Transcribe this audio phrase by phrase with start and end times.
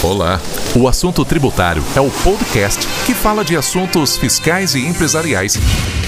[0.00, 0.38] Olá!
[0.76, 5.54] O Assunto Tributário é o podcast que fala de assuntos fiscais e empresariais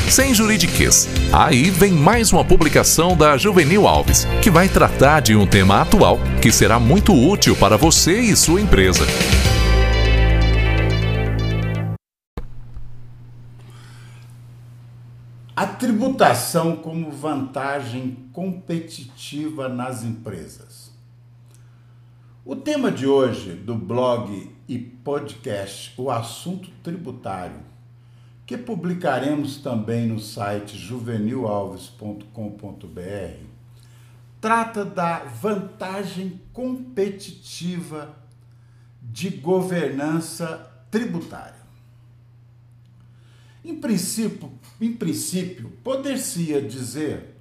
[0.08, 1.08] sem juridiquês.
[1.32, 6.20] Aí vem mais uma publicação da Juvenil Alves, que vai tratar de um tema atual
[6.40, 9.04] que será muito útil para você e sua empresa.
[15.56, 20.89] A tributação como vantagem competitiva nas empresas.
[22.42, 27.60] O tema de hoje do blog e podcast O Assunto Tributário,
[28.46, 33.44] que publicaremos também no site juvenilalves.com.br,
[34.40, 38.16] trata da vantagem competitiva
[39.02, 41.60] de governança tributária.
[43.62, 47.36] Em princípio, em princípio, poder-se dizer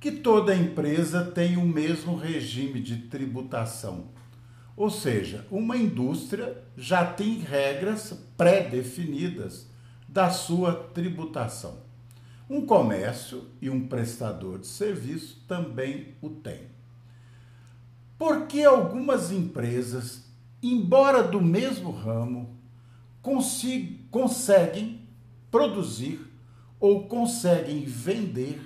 [0.00, 4.16] que toda empresa tem o mesmo regime de tributação.
[4.78, 9.66] Ou seja, uma indústria já tem regras pré-definidas
[10.08, 11.80] da sua tributação.
[12.48, 16.68] Um comércio e um prestador de serviço também o têm.
[18.16, 20.30] Porque algumas empresas,
[20.62, 22.56] embora do mesmo ramo,
[24.12, 25.00] conseguem
[25.50, 26.20] produzir
[26.78, 28.60] ou conseguem vender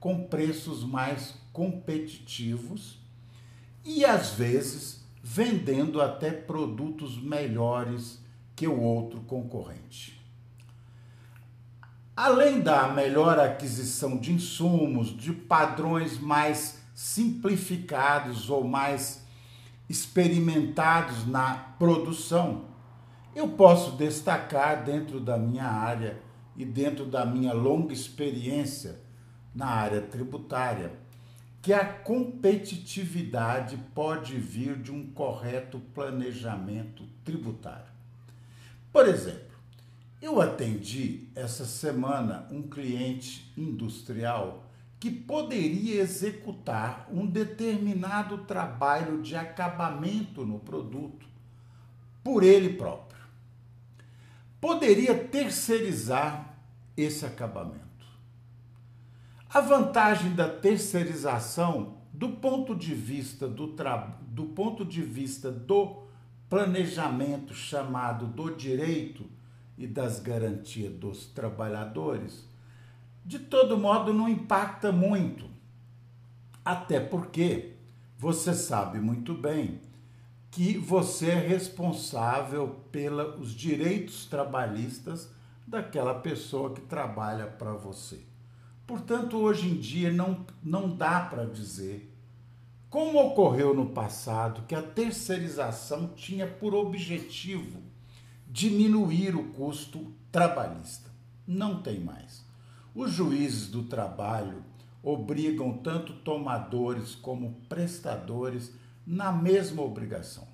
[0.00, 2.98] com preços mais competitivos
[3.84, 8.22] e às vezes vendendo até produtos melhores
[8.54, 10.18] que o outro concorrente.
[12.16, 19.24] Além da melhor aquisição de insumos, de padrões mais simplificados ou mais
[19.88, 22.64] experimentados na produção,
[23.34, 26.20] eu posso destacar dentro da minha área
[26.56, 29.00] e dentro da minha longa experiência
[29.54, 30.92] na área tributária,
[31.60, 37.92] que a competitividade pode vir de um correto planejamento tributário.
[38.92, 39.56] Por exemplo,
[40.20, 44.64] eu atendi essa semana um cliente industrial
[44.98, 51.26] que poderia executar um determinado trabalho de acabamento no produto
[52.24, 53.08] por ele próprio
[54.60, 56.54] poderia terceirizar
[56.96, 57.87] esse acabamento.
[59.58, 63.74] A vantagem da terceirização, do ponto de vista do,
[64.28, 65.96] do ponto de vista do
[66.48, 69.24] planejamento chamado do direito
[69.76, 72.48] e das garantias dos trabalhadores,
[73.24, 75.46] de todo modo não impacta muito.
[76.64, 77.72] Até porque
[78.16, 79.80] você sabe muito bem
[80.52, 85.28] que você é responsável pelos direitos trabalhistas
[85.66, 88.27] daquela pessoa que trabalha para você.
[88.88, 92.10] Portanto, hoje em dia não, não dá para dizer,
[92.88, 97.82] como ocorreu no passado, que a terceirização tinha por objetivo
[98.46, 101.10] diminuir o custo trabalhista.
[101.46, 102.42] Não tem mais.
[102.94, 104.64] Os juízes do trabalho
[105.02, 108.72] obrigam tanto tomadores como prestadores
[109.06, 110.48] na mesma obrigação.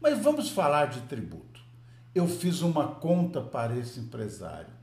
[0.00, 1.62] Mas vamos falar de tributo.
[2.12, 4.74] Eu fiz uma conta para esse empresário.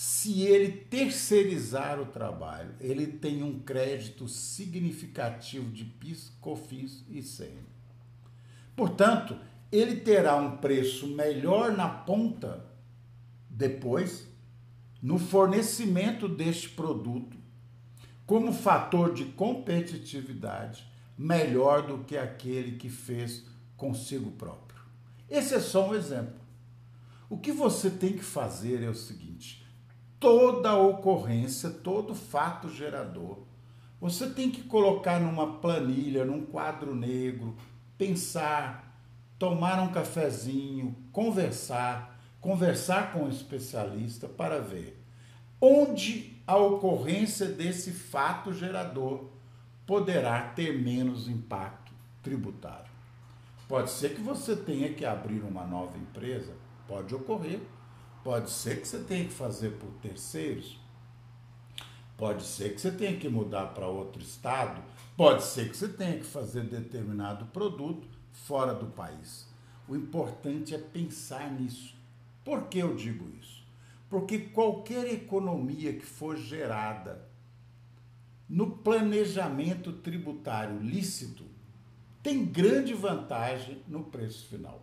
[0.00, 7.66] Se ele terceirizar o trabalho, ele tem um crédito significativo de PIS, COFINS e ICM.
[8.76, 9.36] Portanto,
[9.72, 12.64] ele terá um preço melhor na ponta
[13.50, 14.28] depois
[15.02, 17.36] no fornecimento deste produto
[18.24, 20.86] como fator de competitividade
[21.18, 23.44] melhor do que aquele que fez
[23.76, 24.80] consigo próprio.
[25.28, 26.38] Esse é só um exemplo.
[27.28, 29.66] O que você tem que fazer é o seguinte:
[30.20, 33.38] toda ocorrência, todo fato gerador,
[34.00, 37.56] você tem que colocar numa planilha, num quadro negro,
[37.96, 39.02] pensar,
[39.38, 44.98] tomar um cafezinho, conversar, conversar com um especialista para ver
[45.60, 49.28] onde a ocorrência desse fato gerador
[49.86, 51.92] poderá ter menos impacto
[52.22, 52.90] tributário.
[53.68, 56.52] Pode ser que você tenha que abrir uma nova empresa,
[56.86, 57.60] pode ocorrer.
[58.22, 60.78] Pode ser que você tenha que fazer por terceiros.
[62.16, 64.82] Pode ser que você tenha que mudar para outro estado.
[65.16, 69.48] Pode ser que você tenha que fazer determinado produto fora do país.
[69.88, 71.96] O importante é pensar nisso.
[72.44, 73.64] Por que eu digo isso?
[74.10, 77.28] Porque qualquer economia que for gerada
[78.48, 81.44] no planejamento tributário lícito
[82.22, 84.82] tem grande vantagem no preço final,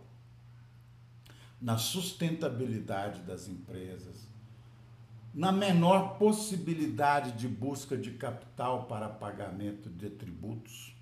[1.60, 4.26] na sustentabilidade das empresas,
[5.34, 10.94] na menor possibilidade de busca de capital para pagamento de tributos.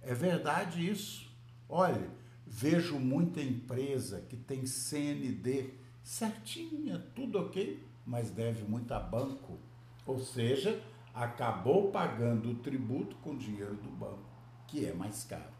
[0.00, 1.30] É verdade isso.
[1.68, 2.08] Olhe,
[2.46, 9.58] vejo muita empresa que tem CND certinha, tudo ok, mas deve muito a banco.
[10.06, 10.82] Ou seja,
[11.14, 14.28] acabou pagando o tributo com dinheiro do banco,
[14.66, 15.52] que é mais caro.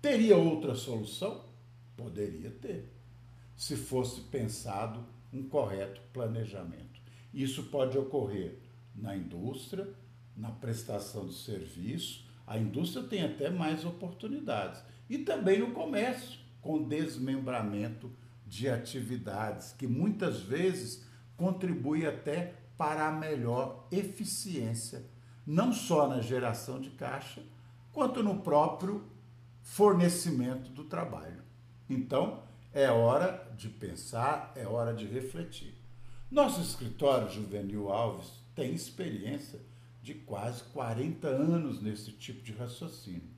[0.00, 1.44] Teria outra solução?
[1.96, 2.95] Poderia ter,
[3.56, 7.00] se fosse pensado um correto planejamento.
[7.32, 8.58] Isso pode ocorrer
[8.94, 9.88] na indústria,
[10.36, 12.26] na prestação de serviço.
[12.46, 14.82] A indústria tem até mais oportunidades.
[15.08, 18.10] E também no comércio, com desmembramento
[18.46, 21.06] de atividades, que muitas vezes
[21.36, 25.04] contribui até para a melhor eficiência,
[25.46, 27.42] não só na geração de caixa,
[27.92, 29.04] quanto no próprio
[29.62, 31.42] fornecimento do trabalho.
[31.88, 32.42] Então,
[32.76, 35.72] é hora de pensar, é hora de refletir.
[36.30, 39.58] Nosso escritório Juvenil Alves tem experiência
[40.02, 43.30] de quase 40 anos nesse tipo de raciocínio.